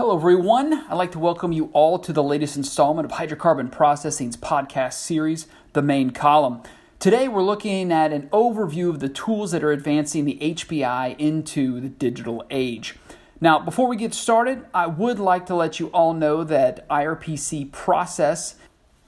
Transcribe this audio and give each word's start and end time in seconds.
Hello, 0.00 0.16
everyone. 0.16 0.72
I'd 0.88 0.94
like 0.94 1.12
to 1.12 1.18
welcome 1.18 1.52
you 1.52 1.68
all 1.74 1.98
to 1.98 2.10
the 2.10 2.22
latest 2.22 2.56
installment 2.56 3.04
of 3.04 3.18
Hydrocarbon 3.18 3.70
Processing's 3.70 4.34
podcast 4.34 4.94
series, 4.94 5.46
The 5.74 5.82
Main 5.82 6.12
Column. 6.12 6.62
Today, 6.98 7.28
we're 7.28 7.42
looking 7.42 7.92
at 7.92 8.10
an 8.10 8.30
overview 8.32 8.88
of 8.88 9.00
the 9.00 9.10
tools 9.10 9.52
that 9.52 9.62
are 9.62 9.72
advancing 9.72 10.24
the 10.24 10.38
HPI 10.40 11.16
into 11.18 11.82
the 11.82 11.90
digital 11.90 12.46
age. 12.50 12.96
Now, 13.42 13.58
before 13.58 13.88
we 13.88 13.96
get 13.96 14.14
started, 14.14 14.64
I 14.72 14.86
would 14.86 15.18
like 15.18 15.44
to 15.46 15.54
let 15.54 15.78
you 15.78 15.88
all 15.88 16.14
know 16.14 16.44
that 16.44 16.88
IRPC 16.88 17.70
Process 17.70 18.54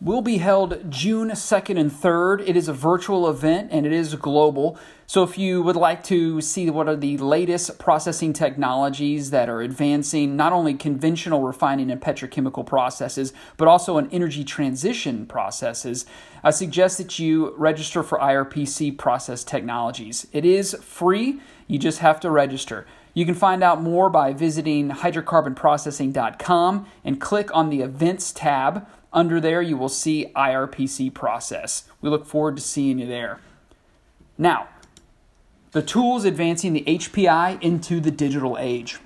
will 0.03 0.21
be 0.21 0.39
held 0.39 0.91
June 0.91 1.31
2nd 1.31 1.79
and 1.79 1.91
3rd. 1.91 2.43
It 2.49 2.57
is 2.57 2.67
a 2.67 2.73
virtual 2.73 3.31
event 3.31 3.69
and 3.71 3.87
it 3.87 3.93
is 3.93 4.17
global. 4.17 4.77
So, 5.07 5.23
if 5.23 5.39
you 5.39 5.63
would 5.63 5.77
like 5.77 6.03
to 6.05 6.41
see 6.41 6.71
what 6.71 6.89
are 6.89 6.97
the 6.97 7.19
latest 7.19 7.79
processing 7.79 8.33
technologies 8.33 9.31
that 9.31 9.49
are 9.49 9.61
advancing 9.61 10.37
not 10.37 10.53
only 10.53 10.75
conventional 10.75 11.43
refining 11.43 11.89
and 11.91 12.01
petrochemical 12.01 12.67
processes, 12.67 13.33
but 13.57 13.69
also 13.69 13.97
in 13.99 14.11
energy 14.11 14.43
transition 14.43 15.25
processes, 15.27 16.05
I 16.43 16.51
suggest 16.51 16.99
that 16.99 17.21
you 17.21 17.55
register 17.57 18.03
for 18.03 18.19
IRPC 18.19 18.99
Process 18.99 19.45
Technologies. 19.45 20.27
It 20.33 20.45
is 20.45 20.75
free, 20.83 21.41
you 21.69 21.79
just 21.79 22.01
have 22.01 22.19
to 22.21 22.31
register. 22.31 22.87
You 23.15 23.27
can 23.27 23.35
find 23.35 23.63
out 23.63 23.83
more 23.83 24.09
by 24.09 24.33
visiting 24.33 24.91
hydrocarbonprocessing.com 24.91 26.87
and 27.05 27.21
click 27.21 27.55
on 27.55 27.71
the 27.71 27.83
Events 27.83 28.33
tab. 28.33 28.87
Under 29.13 29.41
there, 29.41 29.61
you 29.61 29.77
will 29.77 29.91
see 29.91 30.33
IRPC 30.35 31.13
process. 31.13 31.85
We 32.01 32.09
look 32.09 32.25
forward 32.25 32.57
to 32.57 32.63
seeing 32.63 32.99
you 32.99 33.07
there. 33.07 33.41
Now, 34.39 34.69
the 35.73 35.83
tools 35.83 36.25
advancing 36.25 36.73
the 36.73 36.85
HPI 36.85 37.61
into 37.63 38.01
the 38.01 38.11
digital 38.11 38.57
age. 38.59 38.99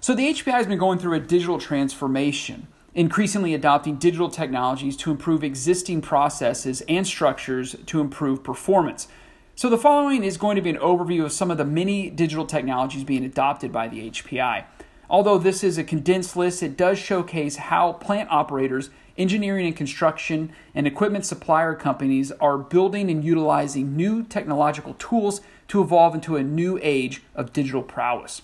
So, 0.00 0.14
the 0.14 0.32
HPI 0.32 0.52
has 0.52 0.66
been 0.66 0.78
going 0.78 0.98
through 0.98 1.14
a 1.14 1.20
digital 1.20 1.58
transformation, 1.58 2.66
increasingly 2.94 3.54
adopting 3.54 3.96
digital 3.96 4.28
technologies 4.28 4.96
to 4.98 5.10
improve 5.10 5.44
existing 5.44 6.00
processes 6.02 6.82
and 6.88 7.06
structures 7.06 7.76
to 7.86 8.00
improve 8.00 8.42
performance. 8.42 9.06
So, 9.58 9.68
the 9.68 9.76
following 9.76 10.22
is 10.22 10.36
going 10.36 10.54
to 10.54 10.62
be 10.62 10.70
an 10.70 10.76
overview 10.76 11.24
of 11.24 11.32
some 11.32 11.50
of 11.50 11.58
the 11.58 11.64
many 11.64 12.10
digital 12.10 12.46
technologies 12.46 13.02
being 13.02 13.24
adopted 13.24 13.72
by 13.72 13.88
the 13.88 14.08
HPI. 14.08 14.62
Although 15.10 15.38
this 15.38 15.64
is 15.64 15.76
a 15.76 15.82
condensed 15.82 16.36
list, 16.36 16.62
it 16.62 16.76
does 16.76 16.96
showcase 16.96 17.56
how 17.56 17.94
plant 17.94 18.30
operators 18.30 18.90
engineering 19.16 19.66
and 19.66 19.74
construction, 19.74 20.52
and 20.76 20.86
equipment 20.86 21.26
supplier 21.26 21.74
companies 21.74 22.30
are 22.40 22.56
building 22.56 23.10
and 23.10 23.24
utilizing 23.24 23.96
new 23.96 24.22
technological 24.22 24.94
tools 24.94 25.40
to 25.66 25.82
evolve 25.82 26.14
into 26.14 26.36
a 26.36 26.44
new 26.44 26.78
age 26.80 27.24
of 27.34 27.52
digital 27.52 27.82
prowess. 27.82 28.42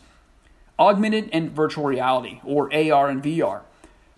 Augmented 0.81 1.31
and 1.33 1.53
virtual 1.53 1.85
reality, 1.85 2.41
or 2.43 2.65
AR 2.75 3.09
and 3.09 3.23
VR. 3.23 3.61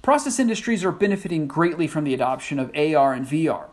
Process 0.01 0.39
industries 0.39 0.83
are 0.83 0.93
benefiting 0.93 1.47
greatly 1.47 1.87
from 1.87 2.05
the 2.05 2.15
adoption 2.15 2.59
of 2.59 2.75
AR 2.75 3.13
and 3.13 3.27
VR. 3.27 3.67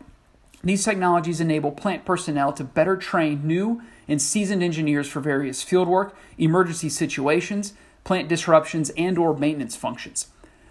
These 0.64 0.84
technologies 0.84 1.42
enable 1.42 1.72
plant 1.72 2.06
personnel 2.06 2.52
to 2.54 2.64
better 2.64 2.96
train 2.96 3.46
new 3.46 3.82
and 4.08 4.20
seasoned 4.20 4.62
engineers 4.62 5.06
for 5.06 5.20
various 5.20 5.62
fieldwork, 5.62 6.12
emergency 6.38 6.88
situations, 6.88 7.74
plant 8.02 8.28
disruptions, 8.28 8.88
and 8.96 9.18
or 9.18 9.36
maintenance 9.36 9.76
functions. 9.76 10.28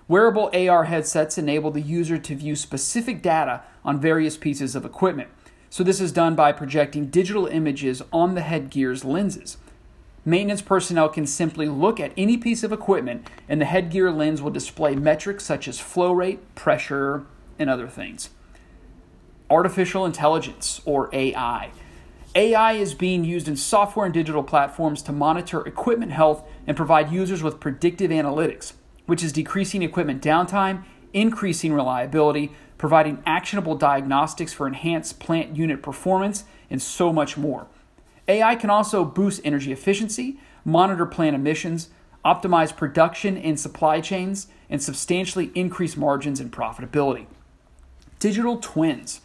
Wearable 0.08 0.50
AR 0.54 0.86
headsets 0.86 1.38
enable 1.38 1.70
the 1.70 1.82
user 1.82 2.18
to 2.18 2.36
view 2.36 2.56
specific 2.56 3.22
data 3.22 3.62
on 3.86 4.02
various 4.02 4.36
pieces 4.36 4.76
of 4.76 4.84
equipment. 4.84 5.30
So, 5.70 5.84
this 5.84 6.02
is 6.02 6.12
done 6.12 6.36
by 6.36 6.52
projecting 6.52 7.08
digital 7.08 7.48
images 7.48 8.02
on 8.12 8.36
the 8.36 8.42
headgear's 8.42 9.06
lenses. 9.06 9.58
Maintenance 10.26 10.62
personnel 10.62 11.10
can 11.10 11.26
simply 11.26 11.68
look 11.68 12.00
at 12.00 12.14
any 12.16 12.38
piece 12.38 12.64
of 12.64 12.72
equipment, 12.72 13.28
and 13.48 13.62
the 13.62 13.66
headgear 13.66 14.12
lens 14.12 14.42
will 14.42 14.52
display 14.52 14.96
metrics 14.96 15.44
such 15.44 15.68
as 15.68 15.80
flow 15.80 16.12
rate, 16.12 16.56
pressure, 16.56 17.26
and 17.58 17.70
other 17.70 17.88
things. 17.88 18.30
Artificial 19.50 20.06
intelligence, 20.06 20.82
or 20.86 21.10
AI. 21.14 21.72
AI 22.36 22.74
is 22.74 22.94
being 22.94 23.24
used 23.24 23.48
in 23.48 23.56
software 23.56 24.06
and 24.06 24.14
digital 24.14 24.44
platforms 24.44 25.02
to 25.04 25.12
monitor 25.12 25.66
equipment 25.68 26.12
health 26.12 26.44
and 26.66 26.76
provide 26.76 27.12
users 27.12 27.44
with 27.44 27.60
predictive 27.60 28.10
analytics 28.10 28.74
which 29.06 29.24
is 29.24 29.34
decreasing 29.34 29.84
equipment 29.84 30.22
downtime, 30.22 30.84
increasing 31.14 31.74
reliability, 31.74 32.52
providing 32.78 33.22
actionable 33.26 33.76
diagnostics 33.76 34.54
for 34.54 34.68
enhanced 34.68 35.20
plant 35.20 35.56
unit 35.56 35.82
performance, 35.82 36.44
and 36.70 36.82
so 36.82 37.14
much 37.14 37.38
more. 37.38 37.68
AI 38.28 38.56
can 38.56 38.70
also 38.70 39.04
boost 39.04 39.42
energy 39.44 39.72
efficiency, 39.72 40.40
monitor 40.66 41.06
plant 41.06 41.36
emissions, 41.36 41.90
optimize 42.24 42.76
production 42.76 43.38
and 43.38 43.60
supply 43.60 44.00
chains, 44.00 44.48
and 44.70 44.82
substantially 44.82 45.52
increase 45.54 45.98
margins 45.98 46.40
and 46.40 46.52
profitability. 46.52 47.26
Digital 48.20 48.58
twins. 48.58 49.20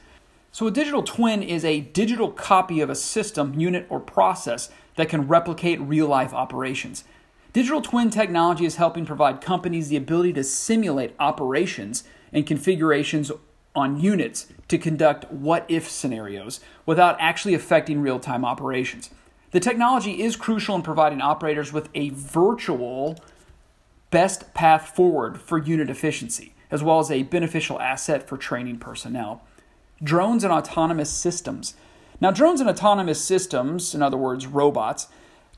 So, 0.58 0.66
a 0.66 0.72
digital 0.72 1.04
twin 1.04 1.44
is 1.44 1.64
a 1.64 1.82
digital 1.82 2.32
copy 2.32 2.80
of 2.80 2.90
a 2.90 2.96
system, 2.96 3.60
unit, 3.60 3.86
or 3.88 4.00
process 4.00 4.70
that 4.96 5.08
can 5.08 5.28
replicate 5.28 5.80
real 5.80 6.08
life 6.08 6.34
operations. 6.34 7.04
Digital 7.52 7.80
twin 7.80 8.10
technology 8.10 8.64
is 8.64 8.74
helping 8.74 9.06
provide 9.06 9.40
companies 9.40 9.88
the 9.88 9.96
ability 9.96 10.32
to 10.32 10.42
simulate 10.42 11.14
operations 11.20 12.02
and 12.32 12.44
configurations 12.44 13.30
on 13.76 14.00
units 14.00 14.48
to 14.66 14.78
conduct 14.78 15.30
what 15.30 15.64
if 15.68 15.88
scenarios 15.88 16.58
without 16.86 17.16
actually 17.20 17.54
affecting 17.54 18.00
real 18.00 18.18
time 18.18 18.44
operations. 18.44 19.10
The 19.52 19.60
technology 19.60 20.24
is 20.24 20.34
crucial 20.34 20.74
in 20.74 20.82
providing 20.82 21.20
operators 21.20 21.72
with 21.72 21.88
a 21.94 22.08
virtual 22.08 23.16
best 24.10 24.54
path 24.54 24.88
forward 24.88 25.40
for 25.40 25.56
unit 25.56 25.88
efficiency, 25.88 26.52
as 26.68 26.82
well 26.82 26.98
as 26.98 27.12
a 27.12 27.22
beneficial 27.22 27.80
asset 27.80 28.28
for 28.28 28.36
training 28.36 28.78
personnel. 28.80 29.44
Drones 30.02 30.44
and 30.44 30.52
autonomous 30.52 31.10
systems. 31.10 31.74
Now, 32.20 32.30
drones 32.30 32.60
and 32.60 32.68
autonomous 32.68 33.24
systems, 33.24 33.94
in 33.94 34.02
other 34.02 34.16
words, 34.16 34.46
robots, 34.46 35.08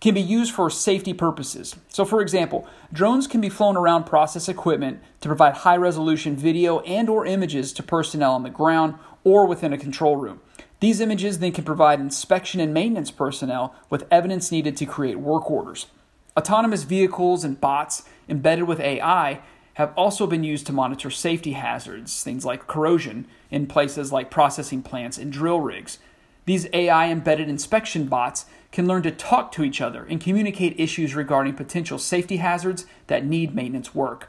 can 0.00 0.14
be 0.14 0.20
used 0.20 0.54
for 0.54 0.70
safety 0.70 1.12
purposes. 1.12 1.76
So 1.88 2.04
for 2.04 2.20
example, 2.20 2.66
drones 2.92 3.26
can 3.26 3.40
be 3.40 3.50
flown 3.50 3.76
around 3.76 4.04
process 4.04 4.48
equipment 4.48 5.00
to 5.20 5.28
provide 5.28 5.56
high 5.56 5.76
resolution 5.76 6.36
video 6.36 6.80
and 6.80 7.08
or 7.08 7.26
images 7.26 7.72
to 7.74 7.82
personnel 7.82 8.32
on 8.32 8.42
the 8.42 8.50
ground 8.50 8.94
or 9.24 9.46
within 9.46 9.72
a 9.72 9.78
control 9.78 10.16
room. 10.16 10.40
These 10.80 11.00
images 11.00 11.38
then 11.38 11.52
can 11.52 11.64
provide 11.64 12.00
inspection 12.00 12.60
and 12.60 12.72
maintenance 12.72 13.10
personnel 13.10 13.74
with 13.90 14.06
evidence 14.10 14.50
needed 14.50 14.76
to 14.78 14.86
create 14.86 15.20
work 15.20 15.50
orders. 15.50 15.86
Autonomous 16.34 16.84
vehicles 16.84 17.44
and 17.44 17.60
bots 17.60 18.04
embedded 18.28 18.66
with 18.66 18.80
AI 18.80 19.42
have 19.74 19.92
also 19.96 20.26
been 20.26 20.44
used 20.44 20.66
to 20.66 20.72
monitor 20.72 21.10
safety 21.10 21.52
hazards, 21.52 22.22
things 22.22 22.44
like 22.44 22.66
corrosion, 22.66 23.26
in 23.50 23.66
places 23.66 24.12
like 24.12 24.30
processing 24.30 24.82
plants 24.82 25.18
and 25.18 25.32
drill 25.32 25.60
rigs. 25.60 25.98
These 26.46 26.68
AI 26.72 27.08
embedded 27.08 27.48
inspection 27.48 28.06
bots 28.06 28.46
can 28.72 28.86
learn 28.86 29.02
to 29.02 29.10
talk 29.10 29.52
to 29.52 29.64
each 29.64 29.80
other 29.80 30.04
and 30.04 30.20
communicate 30.20 30.78
issues 30.78 31.14
regarding 31.14 31.54
potential 31.54 31.98
safety 31.98 32.38
hazards 32.38 32.86
that 33.06 33.24
need 33.24 33.54
maintenance 33.54 33.94
work. 33.94 34.28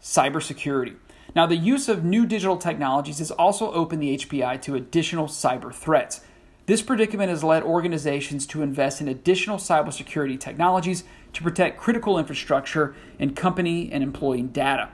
Cybersecurity. 0.00 0.96
Now, 1.34 1.46
the 1.46 1.56
use 1.56 1.88
of 1.88 2.04
new 2.04 2.26
digital 2.26 2.56
technologies 2.56 3.18
has 3.18 3.30
also 3.30 3.72
opened 3.72 4.02
the 4.02 4.16
HPI 4.16 4.60
to 4.62 4.76
additional 4.76 5.26
cyber 5.26 5.74
threats. 5.74 6.20
This 6.66 6.80
predicament 6.80 7.28
has 7.28 7.44
led 7.44 7.62
organizations 7.62 8.46
to 8.46 8.62
invest 8.62 9.00
in 9.00 9.08
additional 9.08 9.58
cybersecurity 9.58 10.40
technologies 10.40 11.04
to 11.34 11.42
protect 11.42 11.78
critical 11.78 12.18
infrastructure 12.18 12.94
and 13.18 13.36
company 13.36 13.92
and 13.92 14.02
employee 14.02 14.42
data. 14.42 14.88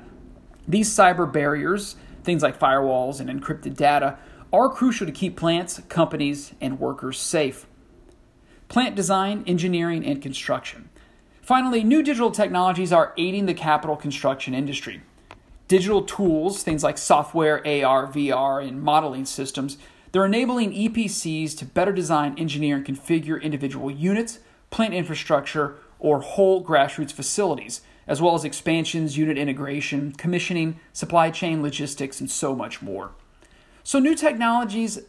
These 0.66 0.90
cyber 0.90 1.30
barriers, 1.30 1.96
things 2.24 2.42
like 2.42 2.58
firewalls 2.58 3.20
and 3.20 3.30
encrypted 3.30 3.76
data, 3.76 4.18
are 4.52 4.68
crucial 4.68 5.06
to 5.06 5.12
keep 5.12 5.36
plants, 5.36 5.80
companies, 5.88 6.54
and 6.60 6.80
workers 6.80 7.18
safe 7.18 7.66
plant 8.70 8.94
design, 8.94 9.42
engineering, 9.48 10.06
and 10.06 10.22
construction. 10.22 10.88
Finally, 11.42 11.82
new 11.82 12.02
digital 12.02 12.30
technologies 12.30 12.92
are 12.92 13.12
aiding 13.18 13.46
the 13.46 13.52
capital 13.52 13.96
construction 13.96 14.54
industry. 14.54 15.02
Digital 15.66 16.02
tools, 16.02 16.62
things 16.62 16.84
like 16.84 16.96
software, 16.96 17.58
AR, 17.66 18.06
VR, 18.06 18.64
and 18.66 18.80
modeling 18.80 19.24
systems, 19.24 19.76
they're 20.12 20.26
enabling 20.26 20.72
EPCs 20.72 21.56
to 21.58 21.64
better 21.64 21.92
design, 21.92 22.34
engineer, 22.36 22.76
and 22.76 22.86
configure 22.86 23.40
individual 23.40 23.90
units, 23.90 24.40
plant 24.70 24.94
infrastructure, 24.94 25.76
or 25.98 26.20
whole 26.20 26.64
grassroots 26.64 27.12
facilities, 27.12 27.82
as 28.06 28.20
well 28.20 28.34
as 28.34 28.44
expansions, 28.44 29.16
unit 29.16 29.38
integration, 29.38 30.12
commissioning, 30.12 30.80
supply 30.92 31.30
chain 31.30 31.62
logistics, 31.62 32.20
and 32.20 32.30
so 32.30 32.54
much 32.56 32.82
more. 32.82 33.12
So, 33.84 33.98
new 33.98 34.14
technologies 34.14 35.00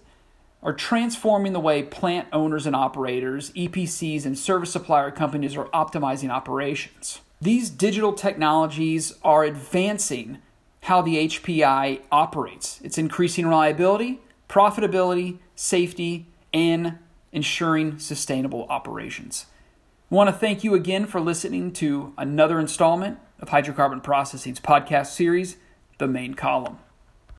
are 0.61 0.73
transforming 0.73 1.53
the 1.53 1.59
way 1.59 1.81
plant 1.81 2.27
owners 2.31 2.67
and 2.67 2.75
operators, 2.75 3.51
EPCs, 3.51 4.25
and 4.25 4.37
service 4.37 4.71
supplier 4.71 5.09
companies 5.09 5.57
are 5.57 5.65
optimizing 5.69 6.29
operations. 6.29 7.21
These 7.41 7.71
digital 7.71 8.13
technologies 8.13 9.15
are 9.23 9.43
advancing 9.43 10.37
how 10.83 11.01
the 11.01 11.27
HPI 11.27 12.01
operates. 12.11 12.79
It's 12.83 12.99
increasing 12.99 13.47
reliability, 13.47 14.19
profitability, 14.51 15.39
safety, 15.55 16.27
and 16.53 16.99
ensuring 17.31 17.97
sustainable 17.97 18.67
operations. 18.69 19.45
I 20.11 20.15
want 20.15 20.27
to 20.27 20.35
thank 20.35 20.61
you 20.65 20.75
again 20.75 21.05
for 21.05 21.21
listening 21.21 21.71
to 21.73 22.13
another 22.17 22.59
installment 22.59 23.17
of 23.39 23.49
Hydrocarbon 23.49 24.03
Processing's 24.03 24.59
podcast 24.59 25.07
series, 25.07 25.55
The 25.99 26.07
Main 26.07 26.33
Column. 26.33 26.79